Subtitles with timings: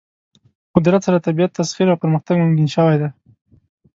[0.71, 3.09] په قدرت سره طبیعت تسخیر او پرمختګ ممکن شوی دی.